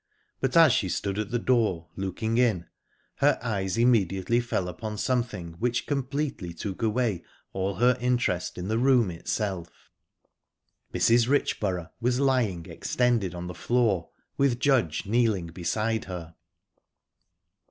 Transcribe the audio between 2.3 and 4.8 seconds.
in, her eyes immediately fell